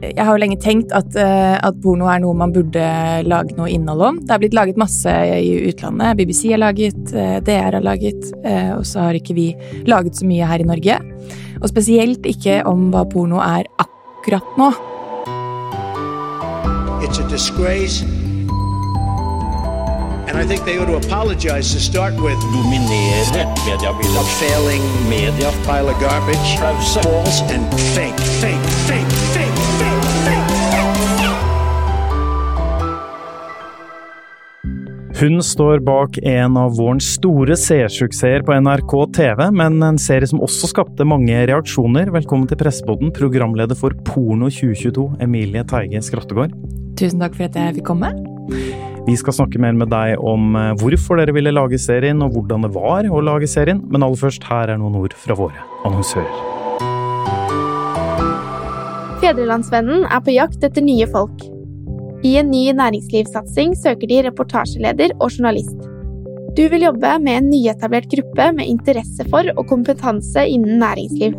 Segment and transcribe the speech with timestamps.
[0.00, 2.84] Jeg har jo lenge tenkt at, eh, at, porno er noe man burde
[3.26, 4.20] lage noe innhold om.
[4.24, 6.16] Det er blitt laget masse i utlandet.
[6.16, 10.24] BBC har laget, eh, DR har laget, eh, og så har ikke vi laget så
[10.24, 10.96] mye her i Norge.
[11.60, 14.72] Og spesielt ikke om hva porno er akkurat nå.
[17.04, 18.04] It's a disgrace.
[20.30, 22.38] And I think they ought to apologize to start with.
[22.54, 24.16] Dominere mediebildet.
[24.16, 25.50] A failing media.
[25.66, 26.56] Pile of garbage.
[26.94, 29.10] False and fake, fake, fake,
[35.20, 40.40] Hun står bak en av vårens store seersuksesser på NRK TV, men en serie som
[40.40, 42.08] også skapte mange reaksjoner.
[42.14, 46.56] Velkommen til Presseboden, programleder for Porno 2022, Emilie Teige Skrattegård.
[46.96, 48.14] Tusen takk for at jeg fikk komme.
[49.04, 52.64] Vi skal snakke mer med deg om eh, hvorfor dere ville lage serien, og hvordan
[52.64, 56.44] det var å lage serien, men aller først, her er noen ord fra våre annonsører.
[59.20, 61.49] Fedrelandsvennen er på jakt etter nye folk.
[62.20, 65.78] I en ny næringslivssatsing søker de reportasjeleder og journalist.
[66.56, 71.32] Du vil jobbe med en nyetablert gruppe med interesse for og kompetanse innen næringsliv.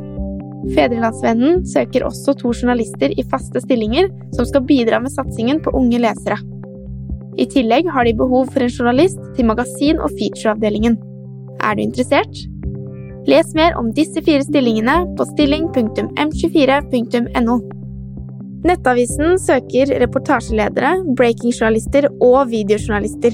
[0.74, 6.00] Fedrelandsvennen søker også to journalister i faste stillinger som skal bidra med satsingen på unge
[6.02, 6.38] lesere.
[7.38, 10.96] I tillegg har de behov for en journalist til magasin- og featureavdelingen.
[11.62, 12.36] Er du interessert?
[13.30, 17.81] Les mer om disse fire stillingene på stilling.m24.no.
[18.68, 23.34] Nettavisen søker reportasjeledere, breakingjournalister og videojournalister.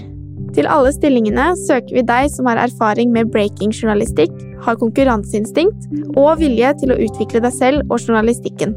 [0.56, 4.32] Til alle stillingene søker vi deg som har erfaring med breakingjournalistikk,
[4.64, 5.82] har konkurranseinstinkt
[6.16, 8.72] og vilje til å utvikle deg selv og journalistikken.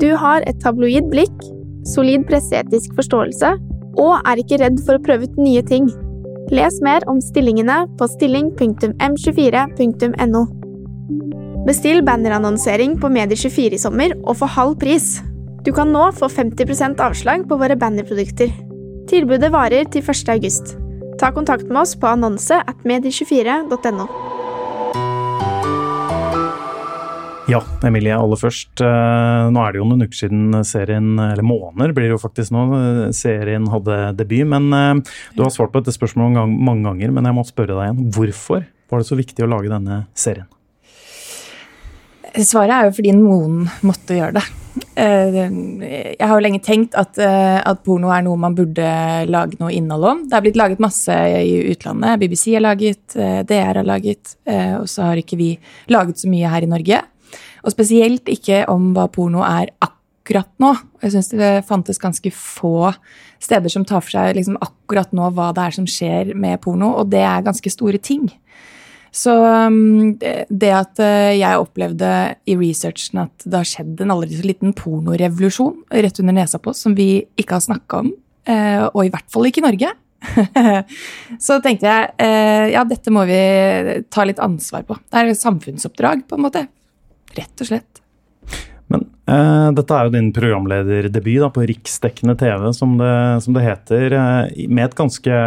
[0.00, 1.36] Du har et tabloid blikk,
[1.86, 3.48] solid presseetisk forståelse
[3.98, 5.84] og er ikke redd for å prøve ut nye ting.
[6.54, 10.42] Les mer om stillingene på stilling.m24.no.
[11.68, 15.06] Bestill bannerannonsering på Medie24 i sommer og få halv pris.
[15.68, 18.48] Du kan nå få 50% avslag på våre bannerprodukter.
[19.10, 20.30] Tilbudet varer til 1.
[20.32, 20.70] august.
[21.20, 24.06] Ta kontakt med oss på annonse at medie24.no.
[27.52, 28.80] Ja, Emilie, aller først.
[28.80, 32.54] Eh, nå er det jo noen uker siden serien, eller måneder blir det jo faktisk
[32.56, 32.64] nå,
[33.12, 34.48] serien hadde debut.
[34.48, 37.90] Men eh, du har svart på dette spørsmålet mange ganger, men jeg må spørre deg
[37.90, 38.06] igjen.
[38.16, 40.48] Hvorfor var det så viktig å lage denne serien?
[42.38, 44.46] Svaret er jo fordi noen måtte gjøre det.
[44.98, 45.36] Eh,
[46.18, 48.88] jeg har jo lenge tenkt at, eh, at, porno er noe man burde
[49.30, 50.24] lage noe innhold om.
[50.28, 52.18] Det er blitt laget masse i utlandet.
[52.22, 54.36] BBC har laget, eh, DR har laget,
[54.80, 57.02] og så har ikke vi laget så mye her i Norge.
[57.64, 60.74] Og spesielt ikke om hva porno er akkurat nå.
[61.02, 62.94] Jeg syns det fantes ganske få
[63.40, 66.96] steder som tar for seg liksom akkurat nå hva det er som skjer med porno,
[66.98, 68.30] og det er ganske store ting.
[69.18, 72.10] Så um, det at eh, jeg opplevde
[72.46, 76.70] i researchen at det har skjedd en aldri så liten pornorevolusjon rett under nesa på
[76.70, 78.12] oss som vi ikke har snakka om,
[78.46, 79.90] eh, og i hvert fall ikke i Norge,
[81.46, 83.40] så tenkte jeg eh, ja, dette må vi
[84.12, 84.98] ta litt ansvar på.
[85.08, 86.64] Det er et samfunnsoppdrag, på en måte.
[87.38, 88.02] Rett og slett.
[88.92, 93.12] Men eh, dette er jo din programlederdebut på riksdekkende TV, som det,
[93.46, 94.18] som det heter,
[94.68, 95.42] med et ganske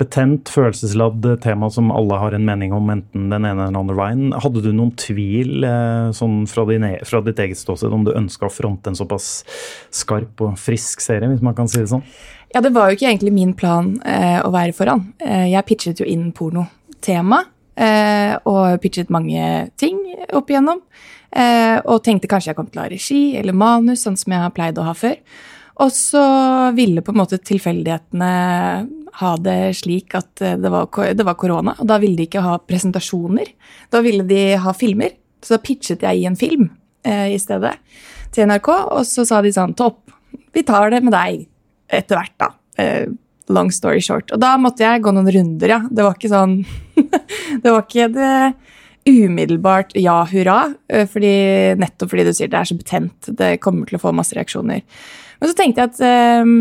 [0.00, 3.96] betent, følelsesladd tema som alle har en mening om, enten den ene eller den andre
[3.98, 4.24] veien.
[4.44, 8.12] Hadde du noen tvil eh, sånn fra, din, e, fra ditt eget ståsted om du
[8.14, 9.30] ønska å fronte en såpass
[9.94, 12.04] skarp og frisk serie, hvis man kan si det sånn?
[12.52, 15.06] Ja, det var jo ikke egentlig min plan eh, å være foran.
[15.22, 17.42] Eh, jeg pitchet jo inn pornotema,
[17.76, 19.98] eh, og pitchet mange ting
[20.36, 20.82] opp igjennom.
[21.32, 24.44] Eh, og tenkte kanskje jeg kom til å ha regi eller manus, sånn som jeg
[24.44, 25.16] har pleid å ha før.
[25.80, 26.24] Og så
[26.76, 28.32] ville på en måte tilfeldighetene
[29.20, 32.56] ha det slik at det var, det var, korona, og da ville de ikke ha
[32.64, 33.50] presentasjoner.
[33.92, 35.18] Da ville de ha filmer.
[35.42, 36.68] Så da pitchet jeg i en film
[37.04, 37.74] eh, i stedet
[38.32, 40.12] til NRK, og så sa de sånn Topp,
[40.54, 41.44] vi tar det med deg
[41.92, 42.52] etter hvert, da.
[42.80, 43.10] Eh,
[43.52, 44.32] long story short.
[44.32, 45.80] Og da måtte jeg gå noen runder, ja.
[45.90, 46.62] Det var ikke sånn
[47.62, 48.36] Det var ikke det
[49.02, 51.34] umiddelbart ja, hurra, eh, fordi,
[51.80, 53.32] nettopp fordi du sier det er så betent.
[53.38, 54.84] Det kommer til å få masse reaksjoner.
[55.40, 56.52] Men så tenkte jeg at um,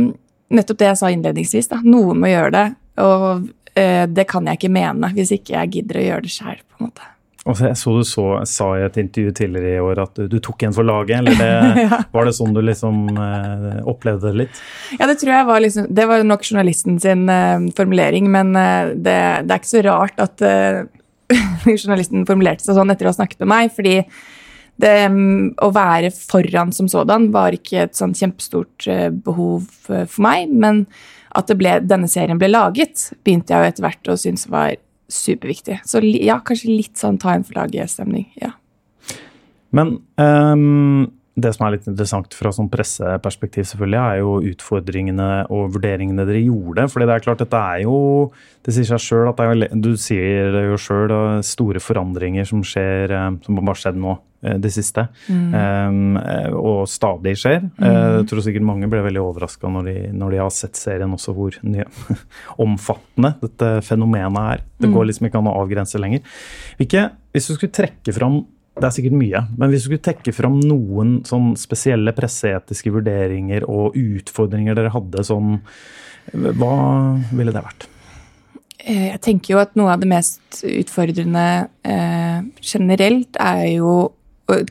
[0.51, 2.67] nettopp det jeg sa innledningsvis, da, noen må gjøre det.
[3.03, 6.61] Og uh, det kan jeg ikke mene hvis ikke jeg gidder å gjøre det sjøl,
[6.83, 7.07] måte.
[7.41, 10.61] Jeg så du så, sa i et intervju tidligere i år at du, du tok
[10.67, 11.23] en for laget.
[11.23, 11.47] eller det,
[11.87, 12.01] ja.
[12.13, 14.59] Var det sånn du liksom uh, opplevde det litt?
[14.99, 18.93] Ja, det tror jeg var liksom, det var nok journalisten sin uh, formulering, men uh,
[18.93, 19.17] det,
[19.47, 20.45] det, er ikke så rart at
[21.81, 23.73] journalisten formulerte seg sånn etter å ha snakket med meg.
[23.73, 23.97] fordi
[24.81, 24.95] det,
[25.61, 30.51] å være foran som sådan var ikke et sånn kjempestort eh, behov eh, for meg.
[30.51, 30.85] Men
[31.37, 34.75] at ble, denne serien ble laget, begynte jeg jo etter hvert å synes var
[35.11, 35.81] superviktig.
[35.87, 38.29] Så ja, kanskje litt sånn ta en for laget-stemning.
[38.41, 38.55] ja.
[39.71, 41.07] Men um,
[41.39, 46.41] det som er litt interessant fra sånn presseperspektiv, selvfølgelig, er jo utfordringene og vurderingene dere
[46.43, 46.89] gjorde.
[46.91, 48.31] fordi det er klart, dette er jo
[48.61, 52.61] Det sier seg sjøl at det er Du sier det jo sjøl, store forandringer som
[52.61, 55.07] skjer, eh, som har skjedd nå eh, det siste.
[55.31, 55.55] Mm.
[55.55, 56.19] Um,
[56.59, 57.63] og stadig skjer.
[57.79, 57.87] Mm.
[57.87, 61.57] Jeg tror sikkert mange ble veldig overraska når, når de har sett serien også, hvor
[61.63, 61.87] nye,
[62.67, 64.65] omfattende dette fenomenet er.
[64.77, 65.09] Det går mm.
[65.09, 66.21] liksom ikke an å avgrense lenger.
[66.77, 68.43] Hvilke, hvis du skulle trekke fram
[68.79, 73.65] det er sikkert mye, men hvis du skulle tekke fram noen sånn spesielle presseetiske vurderinger
[73.67, 75.57] og utfordringer dere hadde, sånn,
[76.31, 76.75] hva
[77.35, 77.87] ville det vært?
[78.79, 81.45] Eh, jeg tenker jo at noe av det mest utfordrende
[81.83, 83.95] eh, generelt er jo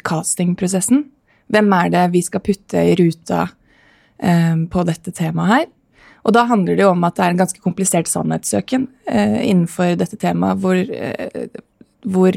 [0.06, 1.04] castingprosessen.
[1.50, 3.44] Hvem er det vi skal putte i ruta
[4.16, 5.68] eh, på dette temaet her?
[6.24, 9.96] Og da handler det jo om at det er en ganske komplisert sannhetssøken eh, innenfor
[10.00, 11.48] dette temaet, hvor, eh,
[12.04, 12.36] hvor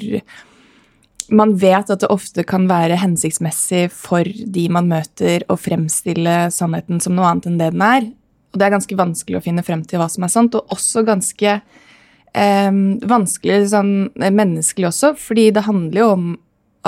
[1.34, 7.02] man vet at det ofte kan være hensiktsmessig for de man møter, å fremstille sannheten
[7.04, 8.08] som noe annet enn det den er.
[8.54, 11.06] Og det er ganske vanskelig å finne frem til hva som er sant, og også
[11.08, 12.72] ganske eh,
[13.10, 16.28] vanskelig sånn menneskelig også, fordi det handler jo om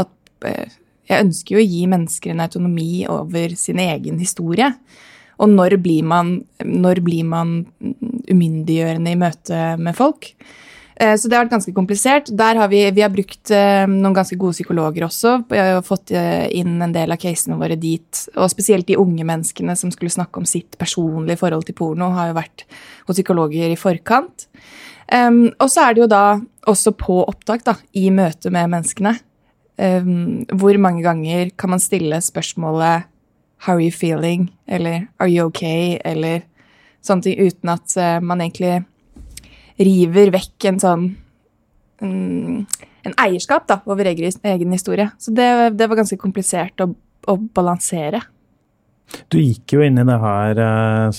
[0.02, 0.78] at eh,
[1.10, 4.72] jeg ønsker jo å gi mennesker en autonomi over sin egen historie.
[5.42, 7.58] Og når blir man, når blir man
[8.32, 10.32] umyndiggjørende i møte med folk?
[10.96, 12.30] Eh, så det har vært ganske komplisert.
[12.40, 15.38] Der har vi, vi har brukt eh, noen ganske gode psykologer også.
[15.50, 18.22] Vi har fått eh, inn en del av casene våre dit.
[18.40, 22.32] Og spesielt de unge menneskene som skulle snakke om sitt personlige forhold til porno, har
[22.32, 22.66] jo vært
[23.10, 24.48] hos psykologer i forkant.
[25.06, 26.24] Og så er det jo da
[26.66, 29.12] også på opptak, da, i møte med menneskene.
[29.78, 33.06] Hvor mange ganger kan man stille spørsmålet
[33.62, 36.42] 'How are you feeling?' eller 'Are you okay?' eller
[37.06, 38.84] sånne ting uten at man egentlig
[39.82, 41.06] river vekk en sånn
[42.04, 42.66] en,
[43.06, 45.10] en eierskap da, over egen historie.
[45.22, 45.50] Så det,
[45.80, 46.92] det var ganske komplisert å,
[47.28, 48.22] å, balansere.
[49.30, 51.18] Du gikk jo inn i det her eh,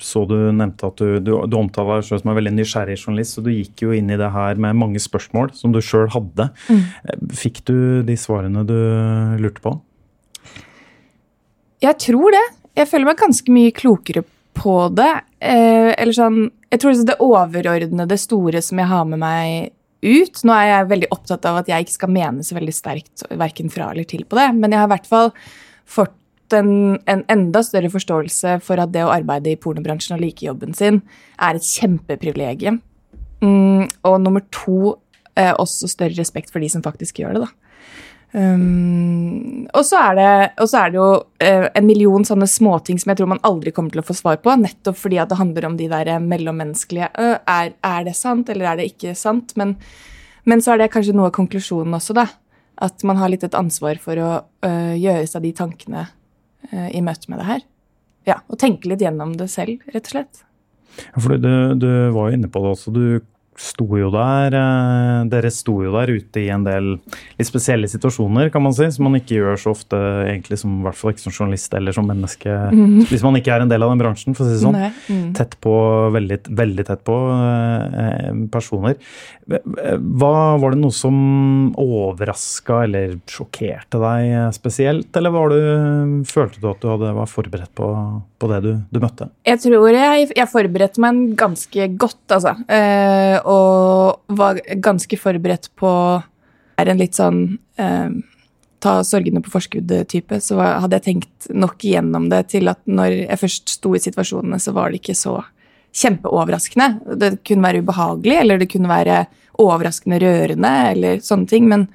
[0.00, 3.36] Så du nevnte at du, du, du omtaler deg selv som en veldig nysgjerrig journalist.
[3.36, 6.48] Så du gikk jo inn i det her med mange spørsmål som du sjøl hadde.
[6.72, 6.82] Mm.
[6.82, 7.76] Eh, fikk du
[8.08, 8.76] de svarene du
[9.42, 9.76] lurte på?
[11.82, 12.44] Jeg tror det.
[12.78, 14.22] Jeg føler meg ganske mye klokere
[14.58, 15.12] på det.
[15.40, 19.72] Eh, eller sånn Jeg tror det overordnede store som jeg har med meg
[20.02, 23.22] ut Nå er jeg veldig opptatt av at jeg ikke skal mene så veldig sterkt
[23.38, 25.30] verken fra eller til på det, men jeg har i hvert fall
[25.86, 30.44] fått en, en, enda større forståelse for at det å arbeide i pornobransjen og like
[30.44, 31.00] jobben sin
[31.38, 32.80] er et kjempeprivilegium.
[33.42, 34.96] Mm, og nummer to
[35.38, 37.61] eh, også større respekt for de som faktisk gjør det, da.
[38.32, 40.28] Um, og, så er det,
[40.64, 44.00] er det jo uh, en million sånne småting som jeg tror man aldri kommer til
[44.00, 47.74] å få svar på, nettopp fordi at det handler om de der mellommenneskelige uh, er,
[47.76, 49.52] er, det sant, eller er det ikke sant?
[49.60, 49.74] Men,
[50.48, 52.30] men, så er det kanskje noe av konklusjonen også, da.
[52.82, 56.08] At man har litt et ansvar for å uh, gjøre seg de tankene
[56.72, 57.62] i møte med det her.
[58.24, 60.44] Ja, Og tenke litt gjennom det selv, rett og slett.
[61.10, 62.92] Ja, for du, du var jo inne på det også.
[62.94, 63.04] Du
[63.58, 68.50] sto jo der eh, Dere sto jo der ute i en del litt spesielle situasjoner,
[68.52, 71.24] kan man si, som man ikke gjør så ofte, egentlig som, i hvert fall ikke
[71.26, 73.10] som journalist eller som menneske, mm.
[73.10, 74.78] hvis man ikke er en del av den bransjen, for å si det sånn.
[75.08, 75.28] Mm.
[75.36, 75.74] Tett på,
[76.16, 78.98] veldig, veldig tett på eh, personer.
[79.42, 80.32] Hva,
[80.62, 81.16] var det noe som
[81.80, 87.72] overraska eller sjokkerte deg spesielt, eller var du, følte du at du hadde, var forberedt
[87.78, 87.88] på,
[88.38, 89.28] på det du, du, møtte?
[89.48, 92.54] Jeg tror jeg, jeg forberedte meg ganske godt, altså.
[92.70, 95.90] Eh, og var ganske forberedt på
[96.80, 97.42] er en litt sånn
[97.80, 98.10] eh,
[98.82, 103.40] ta sorgene på forskudd-type, så hadde jeg tenkt nok igjennom det til at når jeg
[103.44, 105.36] først sto i situasjonene, så var det ikke så
[106.02, 107.16] kjempeoverraskende.
[107.20, 109.20] Det kunne være ubehagelig, eller det kunne være
[109.62, 111.86] overraskende rørende, eller sånne ting, men,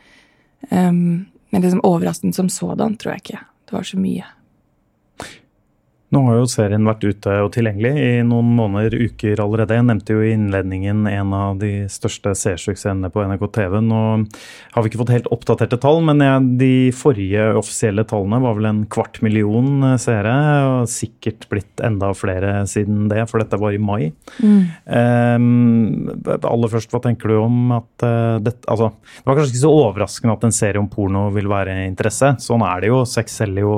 [0.70, 4.24] um, men liksom overraskende som sådan tror jeg ikke det var så mye.
[6.08, 9.76] Nå har jo serien vært ute og tilgjengelig i noen måneder, uker allerede.
[9.76, 13.76] Jeg nevnte jo i innledningen en av de største seersuksessene på NRK TV.
[13.84, 14.00] Nå
[14.72, 16.24] har vi ikke fått helt oppdaterte tall, men
[16.62, 20.38] de forrige offisielle tallene var vel en kvart million seere.
[20.70, 24.08] Og sikkert blitt enda flere siden det, for dette var i mai.
[24.40, 24.64] Mm.
[24.88, 29.62] Um, aller først, hva tenker du om at uh, dette Altså, det var kanskje ikke
[29.62, 32.34] så overraskende at en serie om porno vil være interesse.
[32.44, 33.04] Sånn er det jo.
[33.08, 33.76] Sex selger jo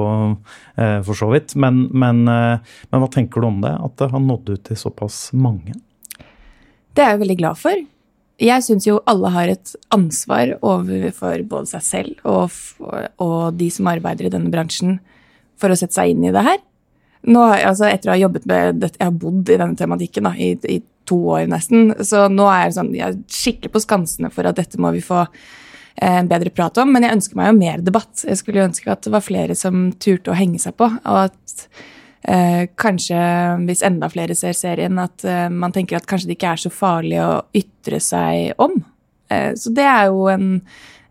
[1.06, 1.56] for så vidt.
[1.60, 3.76] men, men men, eh, hva tenker du om det?
[3.84, 5.78] At det har nådd ut til såpass mange?
[6.94, 7.86] Det er jeg veldig glad for.
[8.40, 12.56] Jeg syns jo alle har et ansvar overfor både seg selv og,
[13.20, 15.00] og, de som arbeider i denne bransjen,
[15.60, 16.62] for å sette seg inn i det her.
[17.28, 20.32] Nå, altså etter å ha jobbet med dette, Jeg har bodd i denne tematikken da,
[20.40, 24.30] i, i, to år nesten, så nå er jeg, sånn, jeg er skikkelig på skansene
[24.30, 25.24] for at dette må vi få
[26.02, 26.92] en bedre prat om.
[26.94, 28.26] Men jeg ønsker meg jo mer debatt.
[28.26, 30.90] Jeg skulle ønske at det var flere som turte å henge seg på.
[30.90, 31.66] Og at
[32.24, 33.24] eh, kanskje,
[33.68, 36.74] hvis enda flere ser serien, at eh, man tenker at kanskje det ikke er så
[36.74, 38.80] farlig å ytre seg om.
[39.30, 40.52] Eh, så det er jo en,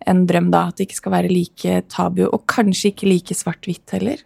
[0.09, 0.69] en drøm, da.
[0.69, 2.25] At det ikke skal være like tabu.
[2.29, 4.25] Og kanskje ikke like svart-hvitt heller.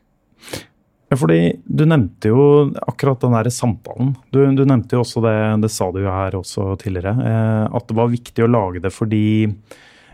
[1.12, 4.14] Ja, fordi Du nevnte jo akkurat den der samtalen.
[4.32, 7.88] Du, du nevnte jo også det, det sa du jo her også tidligere, eh, at
[7.88, 9.26] det var viktig å lage det fordi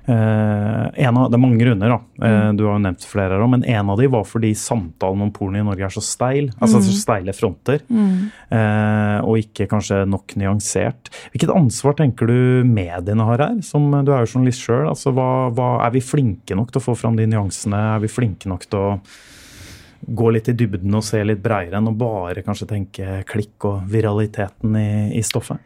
[0.08, 2.26] eh, av, Det er mange grunner, da.
[2.26, 5.26] Eh, du har jo nevnt flere her dem, men en av de var fordi samtalen
[5.26, 6.50] om porno i Norge er så steil.
[6.58, 7.84] Altså så steile fronter.
[8.48, 11.12] Eh, og ikke kanskje nok nyansert.
[11.32, 13.62] Hvilket ansvar tenker du mediene har her?
[13.66, 14.86] Som, du er jo journalist sjøl.
[14.90, 17.84] Altså, hva, hva, er vi flinke nok til å få fram de nyansene?
[17.96, 18.92] Er vi flinke nok til å
[19.98, 23.88] gå litt i dybden og se litt bredere enn å bare kanskje tenke klikk og
[23.90, 25.60] viraliteten i, i stoffet?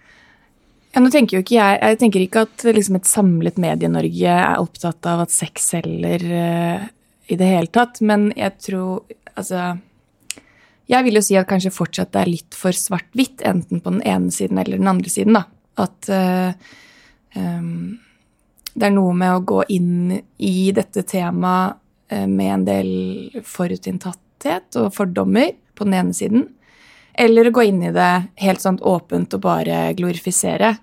[0.92, 4.60] Ja, nå tenker jo ikke Jeg jeg tenker ikke at liksom et samlet Medie-Norge er
[4.60, 6.84] opptatt av at sex selger uh,
[7.32, 9.78] i det hele tatt, men jeg tror Altså
[10.90, 14.02] Jeg vil jo si at kanskje fortsatt det er litt for svart-hvitt, enten på den
[14.04, 15.38] ene siden eller den andre siden.
[15.38, 15.46] da.
[15.80, 16.52] At uh,
[17.38, 17.94] um,
[18.74, 21.78] det er noe med å gå inn i dette temaet
[22.12, 22.90] uh, med en del
[23.48, 26.44] forutinntatthet og fordommer på den ene siden.
[27.14, 30.76] Eller gå inn i det helt sånn åpent og bare glorifisere.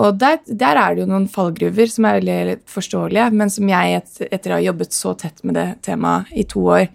[0.00, 3.98] Og der, der, er det jo noen fallgruver som er veldig forståelige, men som jeg,
[4.00, 6.86] et, etter å ha jobbet så tett med det temaet i to år,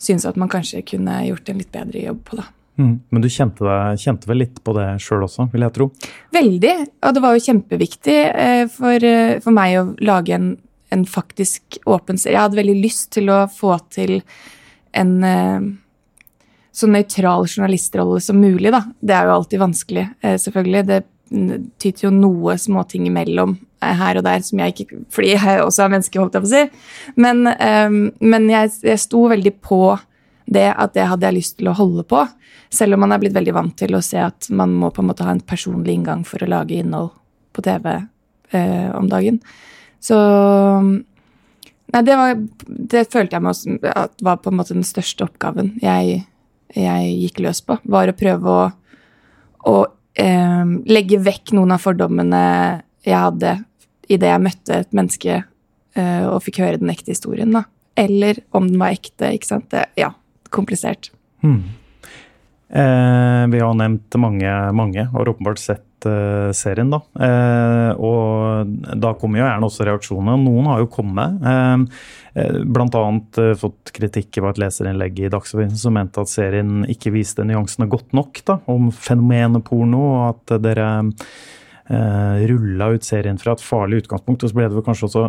[0.00, 2.40] syns at man kanskje kunne gjort en litt bedre jobb på.
[2.40, 2.48] da.
[2.80, 2.94] Mm.
[3.12, 5.90] Men du kjente, deg, kjente, vel litt på det sjøl også, vil jeg tro?
[6.34, 6.74] Veldig.
[7.04, 10.50] Og det var jo kjempeviktig eh, for, eh, for meg å lage en,
[10.94, 12.38] en faktisk åpen serie.
[12.38, 14.20] Jeg hadde veldig lyst til å få til
[14.96, 15.70] en eh,
[16.72, 18.84] så nøytral journalistrolle som mulig, da.
[19.00, 20.84] Det er jo alltid vanskelig, eh, selvfølgelig.
[20.86, 21.00] Det
[21.78, 25.84] tyter jo noe småting imellom eh, her og der som jeg ikke Fordi jeg også
[25.84, 26.62] er menneske, holdt jeg på å si.
[27.20, 29.82] Men, um, men jeg, jeg, sto veldig på
[30.50, 32.24] det at det hadde jeg lyst til å holde på.
[32.74, 35.10] Selv om man er blitt veldig vant til å se at man må på en
[35.10, 37.12] måte ha en personlig inngang for å lage innhold
[37.54, 39.38] på TV eh, om dagen.
[40.02, 40.18] Så
[41.90, 42.36] Nei, det, var,
[42.66, 46.20] det følte jeg meg også, at var på en måte den største oppgaven jeg
[46.76, 48.68] jeg gikk løs på, var å prøve å,
[49.70, 49.76] å
[50.18, 52.44] eh, legge vekk noen av fordommene
[53.06, 53.56] jeg hadde
[54.10, 57.52] idet jeg møtte et menneske eh, og fikk høre den ekte historien.
[57.54, 57.64] da.
[57.98, 59.32] Eller om den var ekte.
[59.36, 59.70] ikke sant?
[59.72, 60.12] Det, ja,
[60.50, 61.12] komplisert.
[61.44, 61.62] Hmm.
[62.70, 65.86] Eh, vi har nevnt mange, mange har åpenbart sett
[66.56, 67.00] serien, da.
[67.14, 70.36] Uh, og da kommer jo gjerne også reaksjonene.
[70.44, 71.38] Noen har jo kommet.
[71.44, 71.84] Uh,
[72.70, 77.42] blant annet fått kritikk i et leserinnlegg i Dagsavisen som mente at serien ikke viste
[77.42, 83.56] nyansene godt nok da, om fenomenet porno, og at dere uh, rulla ut serien fra
[83.56, 84.46] et farlig utgangspunkt.
[84.46, 85.26] Og så ble det vel kanskje også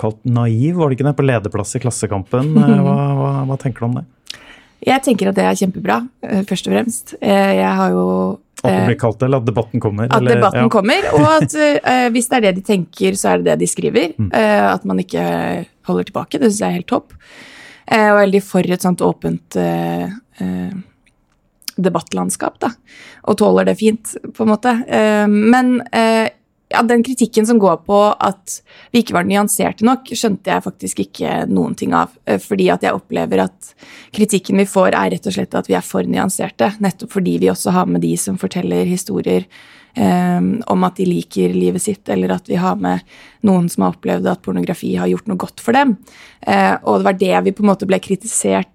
[0.00, 2.56] kalt naiv, var det ikke det, på lederplass i Klassekampen.
[2.56, 4.08] Hva, hva, hva tenker du om det?
[4.82, 6.00] Jeg tenker at det er kjempebra,
[6.48, 7.12] først og fremst.
[7.22, 8.06] Jeg har jo
[8.62, 10.06] at det blir kalt det, eller at debatten kommer?
[10.06, 10.70] At eller, debatten ja.
[10.70, 13.70] kommer, og at uh, hvis det er det de tenker, så er det det de
[13.70, 14.14] skriver.
[14.14, 14.30] Mm.
[14.30, 15.24] Uh, at man ikke
[15.88, 16.38] holder tilbake.
[16.38, 17.16] Det syns jeg er helt topp.
[17.90, 19.58] Uh, og veldig for et sånt åpent
[21.82, 22.70] debattlandskap, da.
[23.30, 24.72] Og tåler det fint, på en måte.
[25.30, 25.78] men
[26.72, 28.58] ja, den kritikken som går på at
[28.92, 32.14] vi ikke var nyanserte nok, skjønte jeg faktisk ikke noen ting av.
[32.26, 33.74] Eh, fordi at jeg opplever at
[34.16, 36.72] kritikken vi får, er rett og slett at vi er for nyanserte.
[36.82, 39.46] Nettopp fordi vi også har med de som forteller historier
[39.96, 43.02] um, om at de liker livet sitt, eller at vi har med
[43.46, 45.96] noen som har opplevd at pornografi har gjort noe godt for dem.
[46.46, 48.70] Uh, og det var det vi på en måte ble kritisert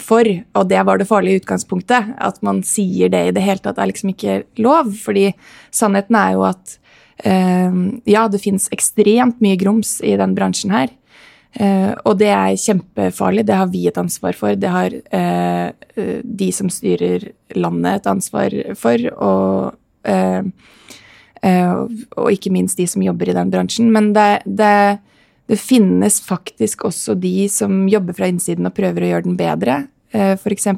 [0.00, 2.14] for, og det var det farlige utgangspunktet.
[2.20, 4.92] At man sier det i det hele tatt er liksom ikke lov.
[5.00, 5.30] Fordi
[5.74, 6.76] sannheten er jo at
[7.20, 10.88] ja, det fins ekstremt mye grums i den bransjen her.
[11.50, 13.42] Uh, og det er kjempefarlig.
[13.48, 14.54] Det har vi et ansvar for.
[14.54, 15.70] Det har uh,
[16.22, 19.06] de som styrer landet, et ansvar for.
[19.16, 19.72] Og,
[20.06, 20.42] uh,
[22.20, 23.90] og ikke minst de som jobber i den bransjen.
[23.90, 25.00] Men det, det,
[25.50, 29.82] det, finnes faktisk også de som jobber fra innsiden og prøver å gjøre den bedre,
[30.12, 30.68] f.eks.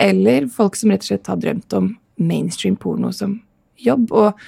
[0.00, 3.40] Eller folk som rett og slett har drømt om mainstream porno som
[3.80, 4.12] jobb.
[4.12, 4.38] Og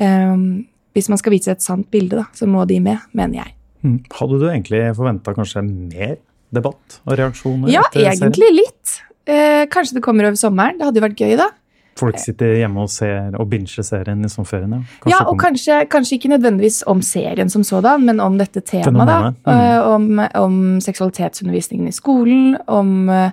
[0.00, 3.56] Um, hvis man skal vise et sant bilde, da, så må de med, mener jeg.
[3.84, 3.98] Mm.
[4.14, 6.16] Hadde du egentlig forventa kanskje mer
[6.54, 7.72] debatt og reaksjoner?
[7.72, 9.00] Ja, egentlig litt.
[9.26, 10.78] Eh, kanskje det kommer over sommeren.
[10.78, 11.50] Det hadde jo vært gøy, da.
[11.98, 14.72] Folk sitter hjemme og ser og binger serien i sommerferien?
[14.72, 18.64] Ja, kanskje ja og kanskje, kanskje, ikke nødvendigvis om serien som sådan, men om dette
[18.66, 19.06] temaet.
[19.06, 19.18] da.
[19.30, 19.46] Mm.
[19.46, 23.30] Uh, om, om, seksualitetsundervisningen i skolen, om uh,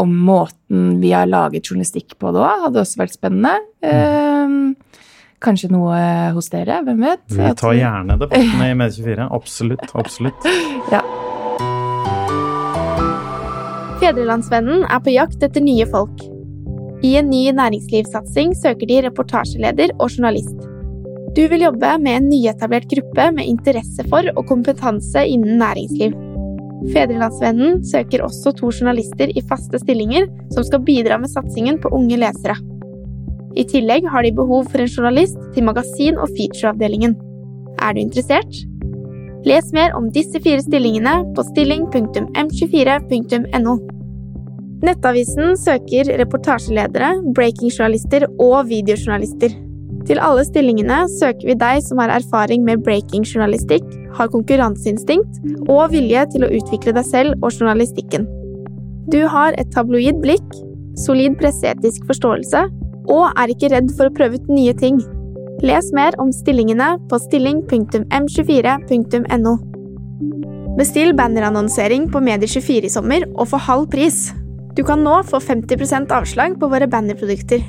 [0.00, 3.58] om måten vi har laget journalistikk på det òg, hadde også vært spennende.
[3.84, 4.74] Mm.
[5.42, 5.98] kanskje noe
[6.34, 6.80] hos dere.
[6.86, 7.22] Hvem vet?
[7.30, 9.28] Vi tar gjerne debattene i Med24.
[9.38, 9.92] Absolutt.
[9.94, 10.48] Absolutt.
[10.94, 11.02] ja.
[13.98, 16.24] Fedrelandsvennen er på jakt etter nye folk.
[17.06, 20.58] I en ny næringslivssatsing søker de reportasjeleder og journalist.
[21.36, 26.16] Du vil jobbe med en nyetablert gruppe med interesse for og kompetanse innen næringsliv.
[26.92, 32.16] Fedrelandsvennen søker også to journalister i faste stillinger som skal bidra med satsingen på unge
[32.20, 32.56] lesere.
[33.58, 37.12] I tillegg har de behov for en journalist til magasin- og featureavdelingen.
[37.82, 38.52] Er du interessert?
[39.46, 43.74] Les mer om disse fire stillingene på stilling.m24.no.
[44.86, 49.50] Nettavisen søker reportasjeledere, breakingjournalister og videojournalister.
[50.06, 53.86] Til alle stillingene søker vi deg som har erfaring med breakingjournalistikk,
[54.18, 55.32] har konkurranseinstinkt
[55.68, 58.22] og vilje til å utvikle deg selv og journalistikken.
[59.08, 60.44] Du har et tabloid blikk,
[60.98, 62.60] solid presseetisk forståelse
[63.08, 64.96] og er ikke redd for å prøve ut nye ting.
[65.64, 69.54] Les mer om stillingene på stilling.m24.no.
[70.78, 74.18] Bestill bannerannonsering på Medie24 i sommer og få halv pris.
[74.78, 77.60] Du kan nå få 50% avslag på våre bannerprodukter.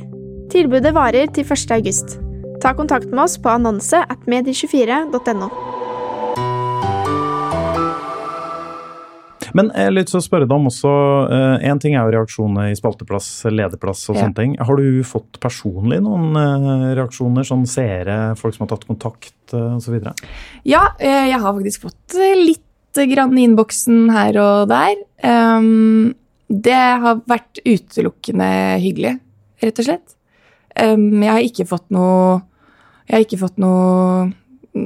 [0.53, 1.71] Tilbudet varer til 1.
[1.79, 2.07] august.
[2.61, 5.68] Ta kontakt med oss på annonse at medie24.no.
[9.57, 10.91] Men jeg har lyst til å spørre deg om også
[11.65, 14.23] Én ting er jo reaksjoner i spalteplass, lederplass og Ja.
[14.23, 14.55] sånne ting.
[14.59, 17.45] Har du fått personlig noen eh, reaksjoner?
[17.47, 19.97] Sånn seere, folk som har tatt kontakt uh, osv.?
[20.67, 22.65] Ja, eh, jeg har faktisk fått eh, litt
[23.09, 24.95] grann i innboksen her og der.
[25.23, 26.15] Ehm,
[26.49, 28.47] det har vært utelukkende
[28.81, 29.19] hyggelig,
[29.61, 30.15] rett og slett.
[30.75, 32.41] Ehm, jeg har ikke fått noe
[33.09, 34.27] Jeg har ikke fått noe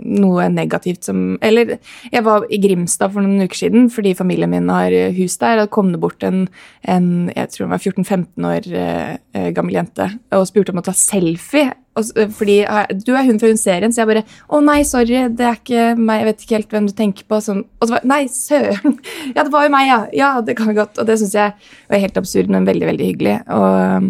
[0.02, 1.78] noe negativt som Eller
[2.12, 5.64] jeg var i Grimstad for noen uker siden fordi familien min har eh, hus der.
[5.64, 6.48] Og kom det bort en,
[6.84, 10.86] en jeg tror hun var 14-15 år eh, eh, gammel jente og spurte om å
[10.86, 11.72] ta selfie.
[11.94, 12.58] Og, eh, fordi
[13.06, 15.86] du er hun fra hun serien, så jeg bare Å nei, sorry, det er ikke
[16.00, 16.22] meg.
[16.22, 17.40] Jeg vet ikke helt hvem du tenker på.
[17.44, 18.98] Sånn, og så var Nei, søren!
[19.36, 20.00] Ja, det var jo meg, ja.
[20.14, 20.98] Ja, det kan vi godt.
[21.00, 21.54] Og det syns jeg
[21.90, 23.38] var helt absurd, men veldig, veldig hyggelig.
[23.54, 24.10] Og,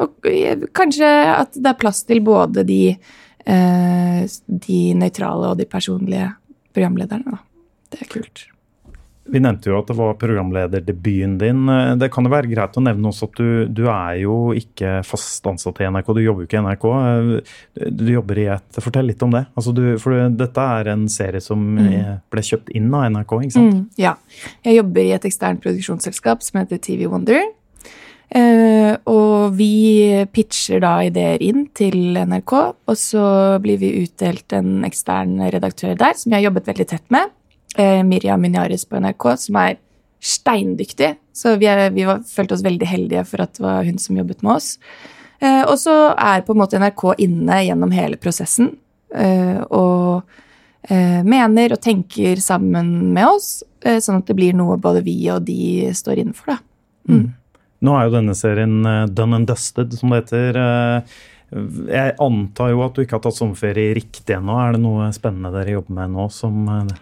[0.00, 0.30] og
[0.76, 2.82] kanskje at det er plass til både de
[3.46, 6.28] de nøytrale og de personlige
[6.74, 7.36] programlederne.
[7.36, 7.42] Da.
[7.90, 8.46] Det er kult.
[9.30, 11.68] Vi nevnte jo at det var programlederdebuten din.
[11.68, 15.04] Eh, Det kan jo være greit å nevne også at du, du er jo ikke
[15.06, 16.12] fast ansatt i NRK.
[16.16, 16.86] Du jobber jo ikke i NRK.
[16.96, 19.44] Eh, Du jobber i et Fortell litt om det.
[19.54, 22.26] Altså du, for dette er en serie som mm.
[22.32, 23.76] ble kjøpt inn av NRK, ikke sant?
[23.76, 24.16] Mm, ja.
[24.66, 27.44] Jeg jobber i et eksternt produksjonsselskap som heter TV Wonder.
[28.30, 32.52] Eh, og vi pitcher da ideer inn til NRK,
[32.86, 33.24] og så
[33.62, 37.32] blir vi utdelt en ekstern redaktør der, som jeg har jobbet veldig tett med.
[37.76, 39.80] Eh, Miriam Minyaris på NRK, som er
[40.20, 41.14] steindyktig.
[41.34, 44.20] Så vi, er, vi var, følte oss veldig heldige for at det var hun som
[44.20, 44.76] jobbet med oss.
[45.40, 48.76] Eh, og så er på en måte NRK inne gjennom hele prosessen.
[49.10, 50.22] eh, og
[50.86, 55.46] eh, mener og tenker sammen med oss, sånn at det blir noe både vi og
[55.48, 56.52] de står innenfor.
[56.52, 56.58] da.
[57.08, 57.28] Mm.
[57.80, 60.58] Nå er jo denne serien eh, done and dusted, som det heter.
[60.60, 61.20] Eh,
[61.90, 64.54] Jeg antar jo at du ikke har tatt sommerferie riktig ennå.
[64.60, 66.92] Er det noe spennende dere jobber med nå, som, eh,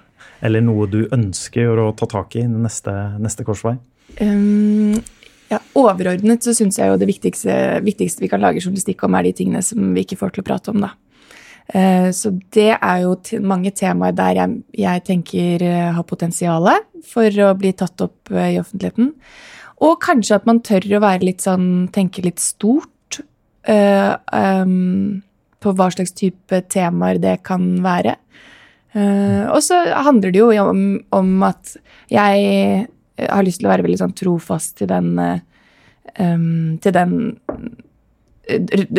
[0.47, 3.75] eller noe du ønsker å ta tak i neste, neste korsvei?
[4.23, 4.95] Um,
[5.51, 9.29] ja, overordnet så syns jeg jo det viktigste, viktigste vi kan lage journalistikk om, er
[9.29, 10.95] de tingene som vi ikke får til å prate om, da.
[12.17, 13.11] Så det er jo
[13.45, 16.64] mange temaer der jeg, jeg tenker har potensial
[17.05, 19.11] for å bli tatt opp i offentligheten.
[19.85, 23.21] Og kanskje at man tør å være litt sånn, tenke litt stort
[23.71, 25.21] uh, um,
[25.62, 28.17] på hva slags type temaer det kan være.
[28.97, 30.83] Uh, og så handler det jo om,
[31.14, 31.77] om at
[32.11, 32.87] jeg
[33.19, 35.38] har lyst til å være veldig sånn trofast til den uh,
[36.19, 37.14] um, til den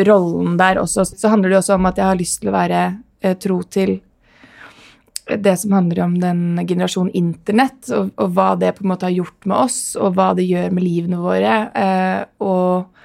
[0.07, 1.07] rollen der også.
[1.09, 2.83] Så handler det også om at jeg har lyst til å være
[3.41, 3.97] tro til
[5.37, 9.15] det som handler om den generasjonen internett, og, og hva det på en måte har
[9.15, 13.03] gjort med oss, og hva det gjør med livene våre, eh, og,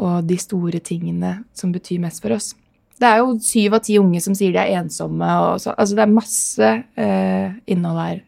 [0.00, 2.52] og de store tingene som betyr mest for oss.
[3.00, 5.28] Det er jo syv av ti unge som sier de er ensomme.
[5.62, 8.18] Så, altså det er masse eh, innhold her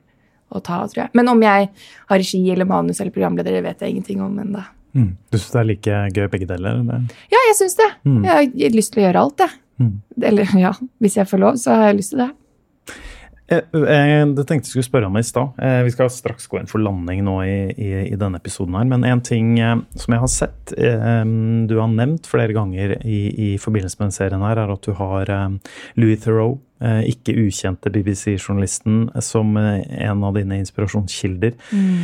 [0.53, 1.13] å ta tror jeg.
[1.17, 1.69] Men om jeg
[2.09, 4.63] har regi eller manus eller programleder, det vet jeg ingenting om ennå.
[4.93, 6.81] Du syns det er like gøy begge deler?
[6.83, 7.05] eller?
[7.33, 7.89] Ja, jeg syns det.
[8.05, 8.23] Mm.
[8.27, 9.59] Jeg har lyst til å gjøre alt, jeg.
[9.83, 9.93] Mm.
[10.29, 12.31] Eller ja, hvis jeg får lov, så har jeg lyst til det.
[13.53, 15.53] Eh, jeg Det tenkte jeg skulle spørre om i stad.
[15.61, 18.89] Eh, Vi skal straks gå inn for landing nå i, i, i denne episoden her.
[18.89, 21.23] Men en ting eh, som jeg har sett eh,
[21.69, 23.21] du har nevnt flere ganger i,
[23.53, 25.49] i forbindelse med serien her, er at du har eh,
[26.01, 31.55] Louis Theroux eh, ikke ukjente BBC-journalisten, som eh, en av dine inspirasjonskilder.
[31.73, 32.01] Mm.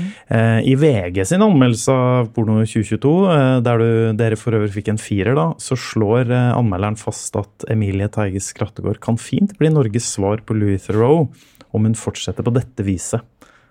[0.68, 3.88] I VG sin anmeldelse av Porno 2022, eh, der du,
[4.18, 8.42] dere for øvrig fikk en firer, da, så slår eh, anmelderen fast at Emilie Teige
[8.44, 11.28] Skrattegård kan fint bli Norges svar på Louis Theroux
[11.76, 13.24] om hun fortsetter på dette viset.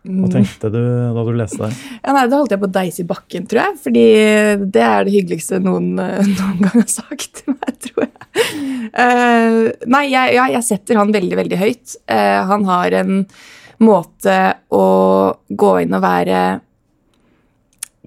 [0.07, 0.79] Hva tenkte du
[1.15, 1.71] da du leste det?
[1.99, 3.79] Ja, nei, Da holdt jeg på å deise i bakken, tror jeg.
[3.83, 4.05] Fordi
[4.77, 8.13] det er det hyggeligste noen noen gang har sagt til meg, tror jeg.
[8.93, 11.97] Uh, nei, jeg, ja, jeg setter han veldig, veldig høyt.
[12.09, 13.21] Uh, han har en
[13.83, 14.37] måte
[14.73, 14.85] å
[15.49, 16.41] gå inn og være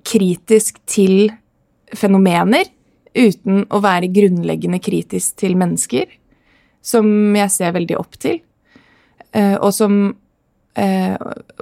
[0.07, 1.29] kritisk til
[1.95, 2.71] fenomener
[3.15, 6.07] uten å være grunnleggende kritisk til mennesker,
[6.81, 8.41] som jeg ser veldig opp til.
[9.37, 10.01] uh, og som
[10.79, 11.17] Eh,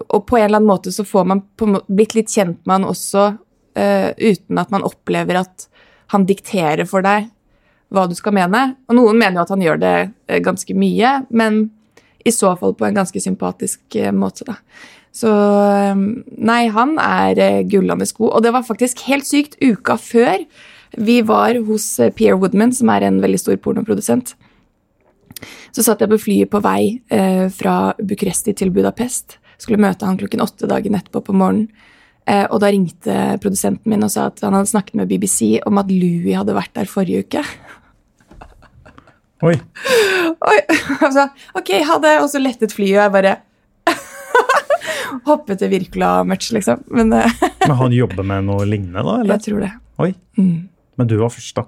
[0.09, 1.43] og på en eller annen måte så får man
[1.89, 3.25] blitt litt kjent med han også
[3.79, 5.69] eh, uten at man opplever at
[6.13, 7.31] han dikterer for deg
[7.95, 8.63] hva du skal mene.
[8.89, 9.97] Og noen mener jo at han gjør det
[10.29, 11.67] eh, ganske mye, men
[12.27, 14.59] i så fall på en ganske sympatisk eh, måte, da.
[15.19, 16.03] Så eh,
[16.51, 18.33] nei, han er gullende god.
[18.33, 19.57] Og det var faktisk helt sykt.
[19.65, 20.45] Uka før
[20.97, 24.35] vi var hos Pierre Woodman, som er en veldig stor pornoprodusent.
[25.75, 29.39] Så satt jeg på flyet på vei eh, fra Bucuresti til Budapest.
[29.59, 31.69] Skulle møte han klokken åtte dagen etterpå på morgenen.
[32.29, 35.81] Eh, og da ringte produsenten min og sa at han hadde snakket med BBC om
[35.81, 37.45] at Louis hadde vært der forrige uke.
[39.47, 39.55] Oi,
[40.51, 40.59] Oi,
[41.15, 43.37] så, ok, ha det, og så lettet flyet, og jeg bare
[45.29, 46.85] hoppet til Wirkola-match, liksom.
[46.95, 49.17] Men eh, Men han jobber med noe lignende, da?
[49.23, 49.39] eller?
[49.39, 49.73] jeg tror det.
[50.03, 50.13] Oi.
[50.39, 50.69] Mm.
[50.99, 51.67] Men du var først, da?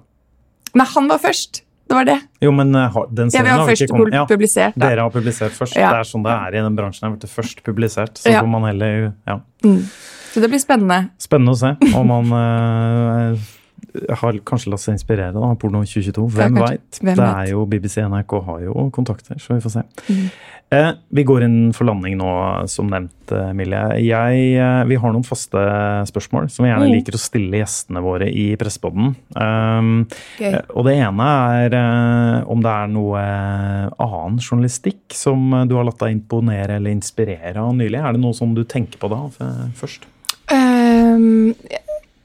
[0.79, 1.63] Nei, han var først.
[1.91, 2.19] Det var det.
[2.41, 4.77] Jo, men eh, har- den serien ja, har først ikke kommet ja, publisert.
[4.79, 4.89] Da.
[4.93, 5.75] Dere har publisert først.
[5.75, 5.91] Ja.
[5.91, 7.09] Det er sånn det er i den bransjen.
[7.11, 7.31] Jeg ble.
[7.35, 8.41] Først publisert, så Ja.
[8.45, 9.41] får man heller ja.
[9.67, 9.81] Mm.
[10.31, 11.11] Så det blir spennende.
[11.19, 13.41] Spennende å se om man eh,
[14.21, 16.29] har kanskje latt seg inspirere av Porno 2022.
[16.37, 17.01] Hvem Ja, veit?
[17.03, 19.83] Det er jo BBC NRK har jo kontakter, så vi får se.
[20.09, 20.31] Mm.
[20.73, 23.81] Eh, vi går inn for landing nå, som nevnt, eh, Emilie.
[24.07, 25.59] Jeg, eh, vi har noen faste
[26.07, 26.95] spørsmål som vi gjerne Mm.
[26.95, 29.17] liker å stille gjestene våre i Pressepodden.
[29.35, 30.07] Um,
[30.39, 30.55] Gøy.
[30.55, 31.27] Eh, Og det ene
[31.67, 36.13] er eh, om det er noe eh, annen journalistikk som eh, du har latt deg
[36.21, 37.99] imponere eller inspirere av nylig.
[37.99, 39.27] Er det noe som du tenker på da
[39.75, 40.07] først?
[40.53, 41.55] Ehm,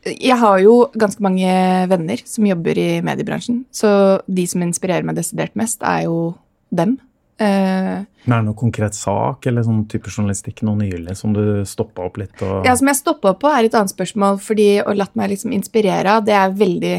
[0.06, 1.50] jeg har jo ganske mange
[1.90, 6.36] venner som jobber i mediebransjen, så de som inspirerer meg desidert mest, er jo
[6.76, 6.98] dem.
[7.36, 11.66] Uh, Men er det noen konkret sak eller sånn type journalistikk noe nylig som du
[11.68, 12.36] stoppa opp litt?
[12.40, 12.64] Og...
[12.68, 15.56] ja, som jeg stoppa opp på, er et annet spørsmål, fordi å latt meg liksom
[15.56, 16.96] inspirere av, det er veldig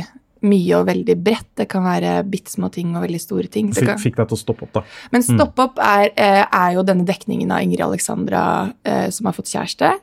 [0.46, 1.48] mye og veldig bredt.
[1.58, 3.70] Det kan være bitte små ting og veldig store ting.
[3.74, 4.02] Fikk, kan...
[4.02, 4.82] fikk deg til å stoppe opp, da.
[5.14, 8.42] Men stopp opp er, eh, er jo denne dekningen av Ingrid Alexandra
[8.86, 9.94] eh, som har fått kjæreste.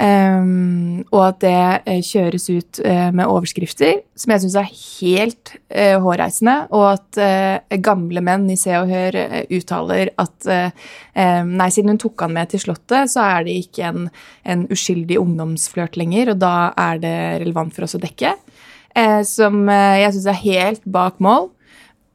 [0.00, 1.56] Ehm, og at det
[1.90, 6.54] eh, kjøres ut uh, med overskrifter som jeg syns er helt uh, hårreisende.
[6.76, 9.18] Og at uh, gamle menn i Se og Hør
[9.52, 10.88] uttaler at eh,
[11.46, 14.08] nei, siden hun tok han med til Slottet, så er det ikke en,
[14.48, 18.34] en uskyldig ungdomsflørt lenger, og da er det relevant for oss å dekke.
[19.26, 21.50] Som jeg syns er helt bak mål.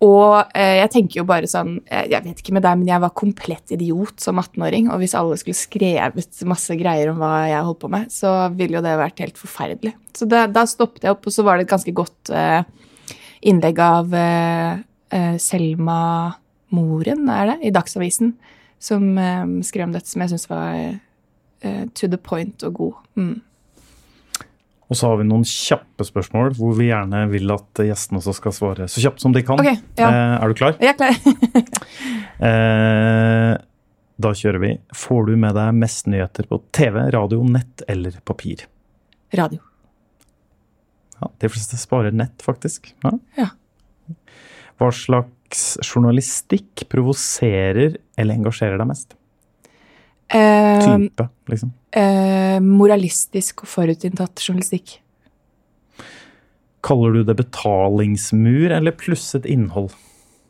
[0.05, 3.01] Og eh, jeg tenker jo bare sånn eh, Jeg vet ikke med deg, men jeg
[3.01, 4.89] var komplett idiot som 18-åring.
[4.93, 8.77] Og hvis alle skulle skrevet masse greier om hva jeg holdt på med, så ville
[8.77, 9.95] jo det vært helt forferdelig.
[10.15, 12.61] Så da, da stoppet jeg opp, og så var det et ganske godt eh,
[13.49, 14.83] innlegg av eh,
[15.15, 15.99] eh, Selma
[16.75, 18.35] Moren, er det, i Dagsavisen,
[18.81, 21.01] som eh, skrev om dette, som jeg syns var
[21.97, 22.97] to the point og god.
[23.17, 23.37] Mm.
[24.95, 28.53] Og så har vi noen kjappe spørsmål hvor vi gjerne vil at gjestene også skal
[28.55, 29.59] svare så kjapt som de kan.
[29.59, 30.07] Okay, ja.
[30.07, 30.77] eh, er du klar?
[30.79, 31.17] Jeg er klar.
[32.35, 33.53] Eh,
[34.19, 34.69] da kjører vi.
[34.95, 38.65] Får du med deg mest nyheter på TV, radio, nett eller papir?
[39.39, 39.61] Radio.
[41.21, 42.91] Ja, De fleste sparer nett, faktisk.
[43.07, 43.13] Ja.
[43.39, 43.47] Ja.
[44.75, 49.15] Hva slags journalistikk provoserer eller engasjerer deg mest?
[50.33, 51.73] Eh, Type, liksom.
[51.91, 54.99] eh, moralistisk og forutinntatt journalistikk.
[56.85, 59.93] Kaller du det betalingsmur eller plusset innhold?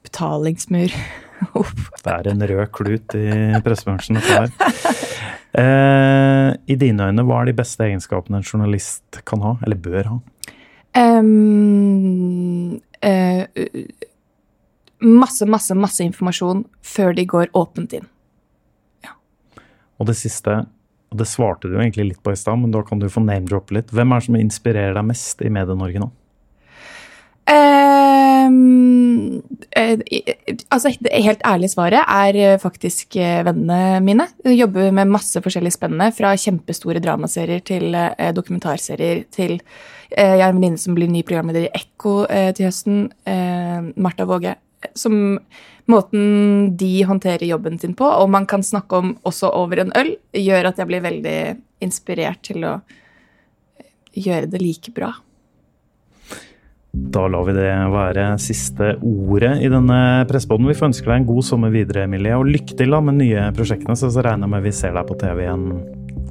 [0.03, 0.95] Betalingsmur.
[2.05, 3.27] Det er en rød klut i
[3.63, 4.93] pressebransjen, dette her.
[5.55, 10.09] Eh, I dine øyne, hva er de beste egenskapene en journalist kan ha, eller bør
[10.09, 10.17] ha?
[10.95, 13.45] Um, eh,
[14.99, 18.07] masse, masse, masse informasjon før de går åpent inn.
[19.99, 20.60] Og det siste,
[21.12, 23.77] og det svarte du egentlig litt på i stad, men da kan du få name-droppe
[23.77, 23.93] litt.
[23.95, 26.12] Hvem er det som inspirerer deg mest i Medie-Norge nå?
[27.45, 29.43] Um,
[30.73, 34.25] altså, det helt ærlige svaret er eh, faktisk eh, vennene mine.
[34.47, 37.93] Jeg jobber med masse forskjellig spennende, fra kjempestore dramaserier til
[38.36, 39.60] dokumentarserier til
[40.10, 42.25] Jeg har en venninne som blir ny programleder i Ekko
[42.58, 43.10] til høsten.
[43.29, 44.55] Eh, Marta Våge.
[44.93, 45.39] Som
[45.91, 50.15] måten de håndterer jobben sin på, og man kan snakke om også over en øl,
[50.34, 51.38] gjør at jeg blir veldig
[51.86, 52.80] inspirert til å
[54.15, 55.12] gjøre det like bra.
[56.95, 60.69] Da lar vi det være siste ordet i denne presspodden.
[60.71, 63.50] Vi får ønske deg en god sommer videre, Emilie, og lykke til da med nye
[63.58, 63.98] prosjektene.
[64.00, 65.67] Så, så regner jeg med vi ser deg på TV igjen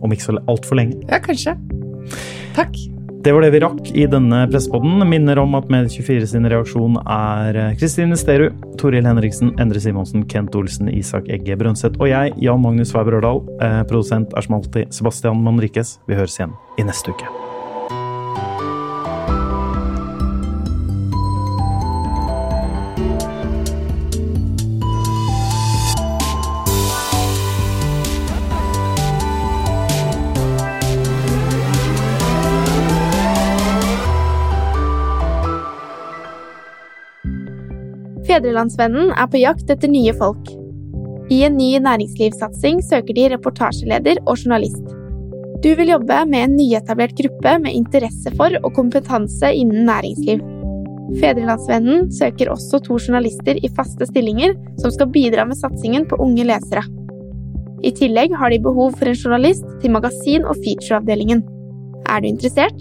[0.01, 1.05] om ikke så altfor lenge.
[1.11, 1.59] Ja, kanskje.
[2.57, 2.94] Takk.
[3.25, 5.01] Det var det vi rakk i denne presspodden.
[5.09, 10.91] Minner om at Med24 sin reaksjon er Kristine Sterud, Toril Henriksen, Endre Simonsen, Kent Olsen,
[10.93, 13.41] Isak Egge Brønseth og jeg, Jan Magnus Weiber Ørdal.
[13.65, 15.97] Eh, produsent er som alltid Sebastian Manrikes.
[16.05, 17.44] Vi høres igjen i neste uke.
[38.45, 40.51] Fedrelandsvennen er på jakt etter nye folk.
[41.33, 44.85] I en ny næringslivssatsing søker de reportasjeleder og journalist.
[45.65, 50.43] Du vil jobbe med en nyetablert gruppe med interesse for og kompetanse innen næringsliv.
[51.23, 54.53] Fedrelandsvennen søker også to journalister i faste stillinger
[54.83, 56.85] som skal bidra med satsingen på unge lesere.
[57.81, 61.41] I tillegg har de behov for en journalist til magasin- og featureavdelingen.
[62.13, 62.77] Er du interessert?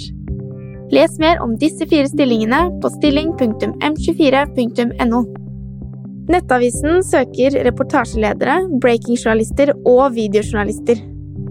[0.91, 5.23] Les mer om disse fire stillingene på stilling.m24.no.
[6.31, 11.01] Nettavisen søker reportasjeledere, breakingjournalister og videojournalister.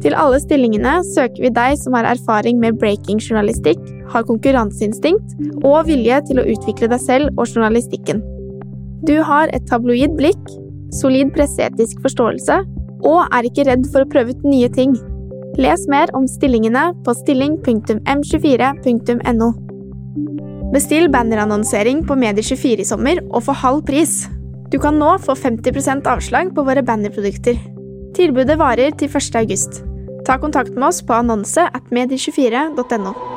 [0.03, 3.81] Til alle stillingene søker vi deg som har erfaring med breakingjournalistikk,
[4.11, 5.29] har konkurranseinstinkt
[5.61, 8.19] og vilje til å utvikle deg selv og journalistikken.
[9.07, 10.45] Du har et tabloid blikk,
[10.95, 12.57] solid presseetisk forståelse
[13.03, 14.93] og er ikke redd for å prøve ut nye ting.
[15.61, 19.49] Les mer om stillingene på stilling.m24.no.
[20.73, 24.13] Bestill bannerannonsering på Medie24 i sommer og få halv pris.
[24.73, 27.59] Du kan nå få 50% avslag på våre bannerprodukter.
[28.17, 29.37] Tilbudet varer til 1.
[29.43, 29.83] august.
[30.25, 33.32] Ta kontakt med oss på annonse at medie24.no.